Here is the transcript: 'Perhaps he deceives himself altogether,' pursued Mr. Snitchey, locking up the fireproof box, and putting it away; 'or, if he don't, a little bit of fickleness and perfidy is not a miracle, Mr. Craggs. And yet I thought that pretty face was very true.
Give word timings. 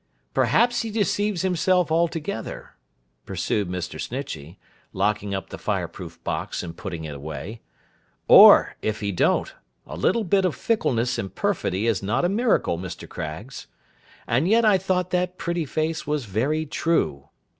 'Perhaps 0.33 0.81
he 0.81 0.89
deceives 0.89 1.43
himself 1.43 1.91
altogether,' 1.91 2.71
pursued 3.23 3.69
Mr. 3.69 4.01
Snitchey, 4.01 4.57
locking 4.93 5.35
up 5.35 5.51
the 5.51 5.59
fireproof 5.59 6.17
box, 6.23 6.63
and 6.63 6.75
putting 6.75 7.03
it 7.03 7.13
away; 7.13 7.61
'or, 8.27 8.75
if 8.81 9.01
he 9.01 9.11
don't, 9.11 9.53
a 9.85 9.95
little 9.95 10.23
bit 10.23 10.43
of 10.43 10.55
fickleness 10.55 11.19
and 11.19 11.35
perfidy 11.35 11.85
is 11.85 12.01
not 12.01 12.25
a 12.25 12.29
miracle, 12.29 12.79
Mr. 12.79 13.07
Craggs. 13.07 13.67
And 14.25 14.47
yet 14.47 14.65
I 14.65 14.79
thought 14.79 15.11
that 15.11 15.37
pretty 15.37 15.65
face 15.65 16.07
was 16.07 16.25
very 16.25 16.65
true. 16.65 17.29